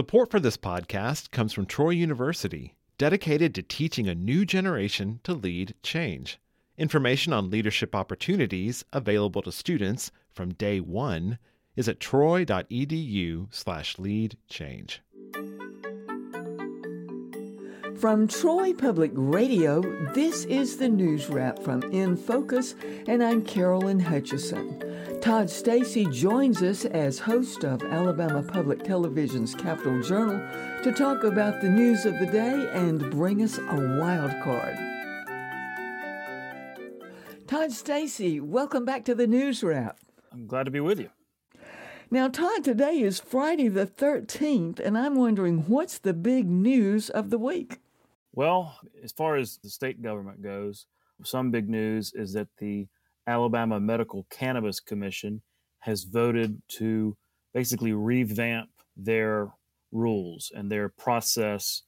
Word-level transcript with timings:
Support 0.00 0.30
for 0.30 0.40
this 0.40 0.56
podcast 0.56 1.30
comes 1.30 1.52
from 1.52 1.66
Troy 1.66 1.90
University, 1.90 2.74
dedicated 2.96 3.54
to 3.54 3.62
teaching 3.62 4.08
a 4.08 4.14
new 4.14 4.46
generation 4.46 5.20
to 5.24 5.34
lead 5.34 5.74
change. 5.82 6.38
Information 6.78 7.34
on 7.34 7.50
leadership 7.50 7.94
opportunities 7.94 8.82
available 8.94 9.42
to 9.42 9.52
students 9.52 10.10
from 10.30 10.54
day 10.54 10.80
one 10.80 11.38
is 11.76 11.86
at 11.86 12.00
troy.edu/slash 12.00 13.98
lead 13.98 14.38
change. 14.48 15.02
From 18.00 18.28
Troy 18.28 18.72
Public 18.72 19.10
Radio, 19.14 19.82
this 20.14 20.46
is 20.46 20.78
the 20.78 20.88
news 20.88 21.28
wrap 21.28 21.58
from 21.58 21.82
In 21.92 22.16
Focus, 22.16 22.74
and 23.06 23.22
I'm 23.22 23.42
Carolyn 23.42 24.00
Hutcheson. 24.00 25.20
Todd 25.20 25.50
Stacy 25.50 26.06
joins 26.06 26.62
us 26.62 26.86
as 26.86 27.18
host 27.18 27.62
of 27.62 27.82
Alabama 27.82 28.42
Public 28.42 28.84
Television's 28.84 29.54
Capitol 29.54 30.00
Journal 30.00 30.40
to 30.82 30.92
talk 30.92 31.24
about 31.24 31.60
the 31.60 31.68
news 31.68 32.06
of 32.06 32.18
the 32.18 32.24
day 32.24 32.70
and 32.72 33.10
bring 33.10 33.42
us 33.42 33.58
a 33.58 33.98
wild 34.00 34.32
card. 34.42 34.78
Todd 37.46 37.70
Stacy, 37.70 38.40
welcome 38.40 38.86
back 38.86 39.04
to 39.04 39.14
the 39.14 39.26
news 39.26 39.62
wrap. 39.62 39.98
I'm 40.32 40.46
glad 40.46 40.64
to 40.64 40.70
be 40.70 40.80
with 40.80 41.00
you. 41.00 41.10
Now, 42.10 42.28
Todd, 42.28 42.64
today 42.64 42.98
is 43.00 43.20
Friday 43.20 43.68
the 43.68 43.86
13th, 43.86 44.80
and 44.80 44.96
I'm 44.96 45.16
wondering 45.16 45.68
what's 45.68 45.98
the 45.98 46.14
big 46.14 46.48
news 46.48 47.10
of 47.10 47.28
the 47.28 47.38
week? 47.38 47.78
Well, 48.32 48.78
as 49.02 49.12
far 49.12 49.36
as 49.36 49.58
the 49.62 49.70
state 49.70 50.02
government 50.02 50.42
goes, 50.42 50.86
some 51.24 51.50
big 51.50 51.68
news 51.68 52.12
is 52.14 52.32
that 52.34 52.48
the 52.58 52.86
Alabama 53.26 53.80
Medical 53.80 54.26
Cannabis 54.30 54.80
Commission 54.80 55.42
has 55.80 56.04
voted 56.04 56.62
to 56.68 57.16
basically 57.52 57.92
revamp 57.92 58.70
their 58.96 59.48
rules 59.92 60.52
and 60.54 60.70
their 60.70 60.88
process 60.88 61.82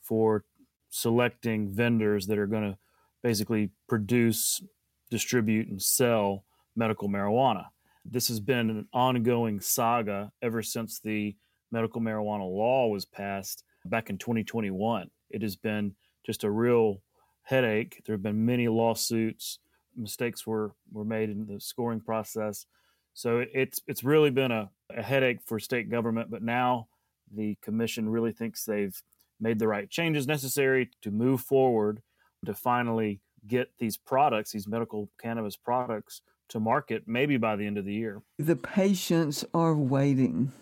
for 0.00 0.44
selecting 0.90 1.68
vendors 1.68 2.26
that 2.28 2.38
are 2.38 2.46
going 2.46 2.72
to 2.72 2.78
basically 3.22 3.70
produce, 3.88 4.62
distribute, 5.10 5.68
and 5.68 5.82
sell 5.82 6.44
medical 6.76 7.08
marijuana. 7.08 7.66
This 8.04 8.28
has 8.28 8.40
been 8.40 8.70
an 8.70 8.88
ongoing 8.92 9.60
saga 9.60 10.30
ever 10.40 10.62
since 10.62 11.00
the 11.00 11.36
medical 11.72 12.00
marijuana 12.00 12.48
law 12.48 12.86
was 12.86 13.04
passed 13.04 13.64
back 13.84 14.08
in 14.08 14.16
2021 14.16 15.10
it 15.30 15.42
has 15.42 15.56
been 15.56 15.94
just 16.24 16.44
a 16.44 16.50
real 16.50 17.02
headache. 17.42 18.02
There 18.04 18.14
have 18.14 18.22
been 18.22 18.44
many 18.44 18.68
lawsuits. 18.68 19.58
Mistakes 19.96 20.46
were, 20.46 20.72
were 20.92 21.04
made 21.04 21.30
in 21.30 21.46
the 21.46 21.60
scoring 21.60 22.00
process. 22.00 22.66
So 23.14 23.44
it's 23.52 23.80
it's 23.88 24.04
really 24.04 24.30
been 24.30 24.52
a, 24.52 24.70
a 24.96 25.02
headache 25.02 25.40
for 25.44 25.58
state 25.58 25.90
government. 25.90 26.30
But 26.30 26.42
now 26.42 26.88
the 27.34 27.56
commission 27.62 28.08
really 28.08 28.32
thinks 28.32 28.64
they've 28.64 29.00
made 29.40 29.58
the 29.58 29.68
right 29.68 29.90
changes 29.90 30.26
necessary 30.26 30.90
to 31.02 31.10
move 31.10 31.40
forward 31.40 32.02
to 32.46 32.54
finally 32.54 33.20
get 33.46 33.70
these 33.78 33.96
products, 33.96 34.52
these 34.52 34.68
medical 34.68 35.08
cannabis 35.20 35.56
products, 35.56 36.22
to 36.48 36.60
market 36.60 37.04
maybe 37.06 37.36
by 37.36 37.56
the 37.56 37.66
end 37.66 37.78
of 37.78 37.84
the 37.84 37.92
year. 37.92 38.22
The 38.38 38.56
patients 38.56 39.44
are 39.52 39.74
waiting. 39.74 40.52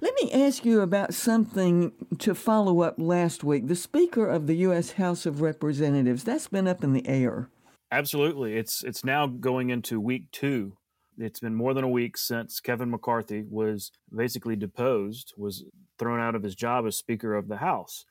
Let 0.00 0.14
me 0.22 0.32
ask 0.32 0.64
you 0.64 0.80
about 0.80 1.14
something 1.14 1.92
to 2.18 2.34
follow 2.34 2.82
up 2.82 2.94
last 2.98 3.44
week. 3.44 3.66
The 3.66 3.76
Speaker 3.76 4.28
of 4.28 4.46
the 4.46 4.56
U.S. 4.56 4.92
House 4.92 5.26
of 5.26 5.40
Representatives, 5.40 6.24
that's 6.24 6.48
been 6.48 6.68
up 6.68 6.84
in 6.84 6.92
the 6.92 7.06
air. 7.06 7.48
Absolutely. 7.90 8.56
It's, 8.56 8.82
it's 8.82 9.04
now 9.04 9.26
going 9.26 9.70
into 9.70 10.00
week 10.00 10.30
two. 10.32 10.76
It's 11.16 11.40
been 11.40 11.54
more 11.54 11.74
than 11.74 11.84
a 11.84 11.88
week 11.88 12.16
since 12.16 12.58
Kevin 12.60 12.90
McCarthy 12.90 13.44
was 13.48 13.92
basically 14.14 14.56
deposed, 14.56 15.32
was 15.36 15.64
thrown 15.98 16.20
out 16.20 16.34
of 16.34 16.42
his 16.42 16.54
job 16.54 16.86
as 16.86 16.96
Speaker 16.96 17.34
of 17.34 17.48
the 17.48 17.58
House. 17.58 18.04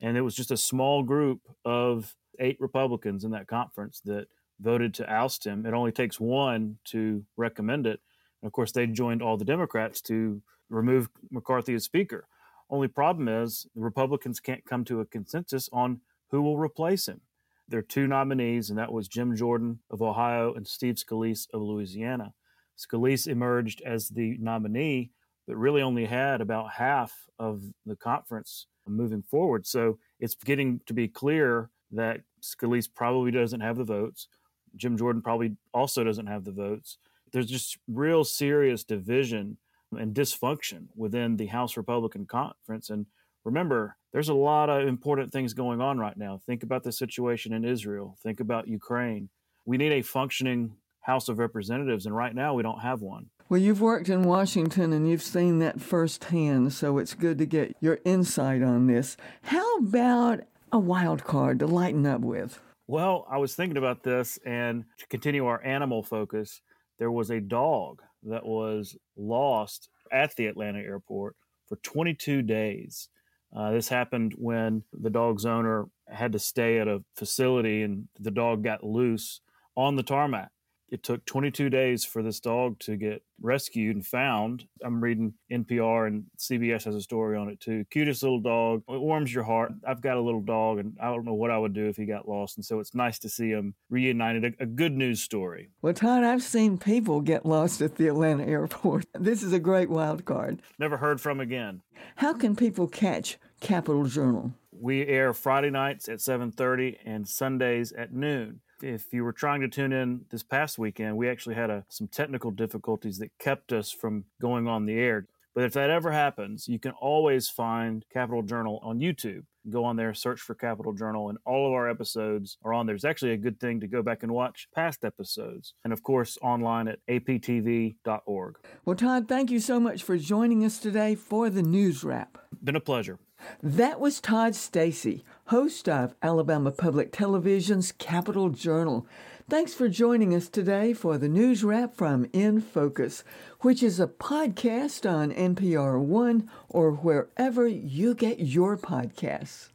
And 0.00 0.16
it 0.16 0.22
was 0.22 0.34
just 0.34 0.50
a 0.50 0.56
small 0.56 1.02
group 1.02 1.40
of 1.64 2.14
eight 2.38 2.56
Republicans 2.60 3.24
in 3.24 3.30
that 3.32 3.46
conference 3.46 4.00
that 4.04 4.26
voted 4.60 4.94
to 4.94 5.12
oust 5.12 5.46
him. 5.46 5.66
It 5.66 5.74
only 5.74 5.92
takes 5.92 6.20
one 6.20 6.78
to 6.86 7.24
recommend 7.36 7.86
it. 7.86 8.00
And 8.42 8.48
of 8.48 8.52
course, 8.52 8.72
they 8.72 8.86
joined 8.86 9.22
all 9.22 9.36
the 9.36 9.44
Democrats 9.44 10.00
to 10.02 10.42
remove 10.68 11.08
McCarthy 11.30 11.74
as 11.74 11.84
Speaker. 11.84 12.26
Only 12.68 12.88
problem 12.88 13.28
is 13.28 13.66
the 13.74 13.80
Republicans 13.80 14.40
can't 14.40 14.64
come 14.64 14.84
to 14.84 15.00
a 15.00 15.06
consensus 15.06 15.68
on 15.72 16.00
who 16.30 16.42
will 16.42 16.56
replace 16.56 17.08
him. 17.08 17.20
There 17.68 17.80
are 17.80 17.82
two 17.82 18.06
nominees, 18.06 18.70
and 18.70 18.78
that 18.78 18.92
was 18.92 19.08
Jim 19.08 19.36
Jordan 19.36 19.80
of 19.90 20.02
Ohio 20.02 20.54
and 20.54 20.66
Steve 20.66 20.96
Scalise 20.96 21.48
of 21.52 21.62
Louisiana. 21.62 22.34
Scalise 22.78 23.26
emerged 23.26 23.82
as 23.82 24.08
the 24.08 24.36
nominee, 24.38 25.10
but 25.46 25.56
really 25.56 25.82
only 25.82 26.06
had 26.06 26.40
about 26.40 26.72
half 26.72 27.28
of 27.38 27.62
the 27.86 27.96
conference 27.96 28.66
moving 28.86 29.22
forward. 29.22 29.66
So 29.66 29.98
it's 30.18 30.34
getting 30.34 30.80
to 30.86 30.92
be 30.94 31.08
clear 31.08 31.70
that 31.92 32.22
Scalise 32.42 32.88
probably 32.92 33.30
doesn't 33.30 33.60
have 33.60 33.76
the 33.76 33.84
votes. 33.84 34.28
Jim 34.76 34.96
Jordan 34.96 35.22
probably 35.22 35.56
also 35.72 36.04
doesn't 36.04 36.26
have 36.26 36.44
the 36.44 36.52
votes. 36.52 36.98
There's 37.32 37.46
just 37.46 37.78
real 37.88 38.24
serious 38.24 38.84
division 38.84 39.58
and 39.96 40.14
dysfunction 40.14 40.86
within 40.96 41.36
the 41.36 41.46
House 41.46 41.76
Republican 41.76 42.26
Conference. 42.26 42.90
And 42.90 43.06
remember, 43.44 43.96
there's 44.12 44.28
a 44.28 44.34
lot 44.34 44.68
of 44.68 44.86
important 44.86 45.32
things 45.32 45.54
going 45.54 45.80
on 45.80 45.98
right 45.98 46.16
now. 46.16 46.40
Think 46.44 46.62
about 46.62 46.82
the 46.82 46.92
situation 46.92 47.52
in 47.52 47.64
Israel, 47.64 48.16
think 48.22 48.40
about 48.40 48.68
Ukraine. 48.68 49.28
We 49.64 49.76
need 49.76 49.92
a 49.92 50.02
functioning 50.02 50.76
House 51.00 51.28
of 51.28 51.38
Representatives, 51.38 52.06
and 52.06 52.14
right 52.14 52.34
now 52.34 52.54
we 52.54 52.62
don't 52.62 52.80
have 52.80 53.00
one. 53.00 53.30
Well, 53.48 53.60
you've 53.60 53.80
worked 53.80 54.08
in 54.08 54.22
Washington 54.22 54.92
and 54.92 55.08
you've 55.08 55.22
seen 55.22 55.58
that 55.58 55.80
firsthand, 55.80 56.72
so 56.72 56.98
it's 56.98 57.14
good 57.14 57.38
to 57.38 57.46
get 57.46 57.74
your 57.80 57.98
insight 58.04 58.62
on 58.62 58.86
this. 58.86 59.16
How 59.42 59.78
about 59.78 60.40
a 60.70 60.78
wild 60.78 61.24
card 61.24 61.58
to 61.58 61.66
lighten 61.66 62.06
up 62.06 62.20
with? 62.20 62.60
Well, 62.90 63.24
I 63.30 63.38
was 63.38 63.54
thinking 63.54 63.76
about 63.76 64.02
this, 64.02 64.36
and 64.44 64.84
to 64.98 65.06
continue 65.06 65.46
our 65.46 65.62
animal 65.62 66.02
focus, 66.02 66.60
there 66.98 67.12
was 67.12 67.30
a 67.30 67.40
dog 67.40 68.02
that 68.24 68.44
was 68.44 68.96
lost 69.16 69.88
at 70.10 70.34
the 70.34 70.46
Atlanta 70.46 70.80
airport 70.80 71.36
for 71.68 71.76
22 71.84 72.42
days. 72.42 73.08
Uh, 73.56 73.70
this 73.70 73.88
happened 73.88 74.34
when 74.36 74.82
the 74.92 75.08
dog's 75.08 75.46
owner 75.46 75.86
had 76.08 76.32
to 76.32 76.40
stay 76.40 76.80
at 76.80 76.88
a 76.88 77.04
facility 77.14 77.82
and 77.82 78.08
the 78.18 78.32
dog 78.32 78.64
got 78.64 78.82
loose 78.82 79.40
on 79.76 79.94
the 79.94 80.02
tarmac 80.02 80.50
it 80.90 81.02
took 81.02 81.24
22 81.24 81.70
days 81.70 82.04
for 82.04 82.22
this 82.22 82.40
dog 82.40 82.78
to 82.80 82.96
get 82.96 83.22
rescued 83.40 83.96
and 83.96 84.04
found. 84.04 84.66
I'm 84.84 85.02
reading 85.02 85.34
NPR 85.50 86.08
and 86.08 86.24
CBS 86.38 86.84
has 86.84 86.94
a 86.94 87.00
story 87.00 87.36
on 87.36 87.48
it 87.48 87.60
too. 87.60 87.84
Cutest 87.90 88.22
little 88.22 88.40
dog. 88.40 88.82
It 88.88 89.00
warms 89.00 89.32
your 89.32 89.44
heart. 89.44 89.72
I've 89.86 90.02
got 90.02 90.16
a 90.16 90.20
little 90.20 90.40
dog 90.40 90.78
and 90.78 90.96
I 91.00 91.06
don't 91.06 91.24
know 91.24 91.34
what 91.34 91.50
I 91.50 91.58
would 91.58 91.74
do 91.74 91.88
if 91.88 91.96
he 91.96 92.04
got 92.06 92.28
lost. 92.28 92.56
And 92.56 92.64
so 92.64 92.80
it's 92.80 92.94
nice 92.94 93.18
to 93.20 93.28
see 93.28 93.50
him 93.50 93.74
reunited. 93.88 94.44
A, 94.44 94.64
a 94.64 94.66
good 94.66 94.92
news 94.92 95.22
story. 95.22 95.70
Well, 95.80 95.94
Todd, 95.94 96.24
I've 96.24 96.42
seen 96.42 96.76
people 96.76 97.20
get 97.20 97.46
lost 97.46 97.80
at 97.80 97.96
the 97.96 98.08
Atlanta 98.08 98.44
airport. 98.44 99.06
This 99.20 99.42
is 99.42 99.52
a 99.52 99.58
great 99.58 99.90
wild 99.90 100.24
card. 100.24 100.62
Never 100.78 100.96
heard 100.96 101.20
from 101.20 101.40
again. 101.40 101.82
How 102.16 102.32
can 102.32 102.56
people 102.56 102.88
catch 102.88 103.38
Capitol 103.60 104.06
Journal? 104.06 104.54
We 104.72 105.06
air 105.06 105.34
Friday 105.34 105.70
nights 105.70 106.08
at 106.08 106.18
7:30 106.20 106.96
and 107.04 107.28
Sundays 107.28 107.92
at 107.92 108.12
noon 108.12 108.60
if 108.82 109.12
you 109.12 109.24
were 109.24 109.32
trying 109.32 109.60
to 109.60 109.68
tune 109.68 109.92
in 109.92 110.22
this 110.30 110.42
past 110.42 110.78
weekend, 110.78 111.16
we 111.16 111.28
actually 111.28 111.54
had 111.54 111.70
a, 111.70 111.84
some 111.88 112.08
technical 112.08 112.50
difficulties 112.50 113.18
that 113.18 113.30
kept 113.38 113.72
us 113.72 113.90
from 113.90 114.24
going 114.40 114.66
on 114.66 114.86
the 114.86 114.98
air. 114.98 115.26
But 115.54 115.64
if 115.64 115.72
that 115.72 115.90
ever 115.90 116.12
happens, 116.12 116.68
you 116.68 116.78
can 116.78 116.92
always 116.92 117.48
find 117.48 118.04
Capitol 118.12 118.42
Journal 118.42 118.80
on 118.82 119.00
YouTube. 119.00 119.42
Go 119.68 119.84
on 119.84 119.96
there, 119.96 120.14
search 120.14 120.40
for 120.40 120.54
Capitol 120.54 120.92
Journal, 120.92 121.28
and 121.28 121.38
all 121.44 121.66
of 121.66 121.72
our 121.72 121.90
episodes 121.90 122.56
are 122.64 122.72
on 122.72 122.86
there. 122.86 122.94
It's 122.94 123.04
actually 123.04 123.32
a 123.32 123.36
good 123.36 123.58
thing 123.58 123.80
to 123.80 123.88
go 123.88 124.02
back 124.02 124.22
and 124.22 124.32
watch 124.32 124.68
past 124.74 125.04
episodes. 125.04 125.74
And 125.84 125.92
of 125.92 126.02
course, 126.02 126.38
online 126.40 126.88
at 126.88 127.00
aptv.org. 127.08 128.54
Well, 128.84 128.96
Todd, 128.96 129.28
thank 129.28 129.50
you 129.50 129.60
so 129.60 129.80
much 129.80 130.02
for 130.02 130.16
joining 130.16 130.64
us 130.64 130.78
today 130.78 131.14
for 131.14 131.50
the 131.50 131.62
news 131.62 132.04
wrap. 132.04 132.38
Been 132.62 132.76
a 132.76 132.80
pleasure. 132.80 133.18
That 133.62 134.00
was 134.00 134.20
Todd 134.20 134.54
Stacy, 134.54 135.24
host 135.46 135.88
of 135.88 136.14
Alabama 136.22 136.70
Public 136.70 137.12
Television's 137.12 137.92
Capitol 137.92 138.50
Journal. 138.50 139.06
Thanks 139.48 139.74
for 139.74 139.88
joining 139.88 140.34
us 140.34 140.48
today 140.48 140.92
for 140.92 141.18
the 141.18 141.28
news 141.28 141.64
wrap 141.64 141.96
from 141.96 142.28
In 142.32 142.60
Focus, 142.60 143.24
which 143.60 143.82
is 143.82 143.98
a 143.98 144.06
podcast 144.06 145.10
on 145.10 145.32
NPR 145.32 146.00
One 146.00 146.48
or 146.68 146.92
wherever 146.92 147.66
you 147.66 148.14
get 148.14 148.38
your 148.38 148.76
podcasts. 148.76 149.70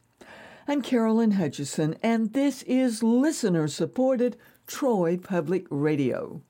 I'm 0.66 0.82
Carolyn 0.82 1.32
Hutcheson, 1.32 1.96
and 2.02 2.32
this 2.32 2.62
is 2.62 3.02
listener 3.02 3.68
supported 3.68 4.36
Troy 4.66 5.16
Public 5.16 5.66
Radio. 5.70 6.42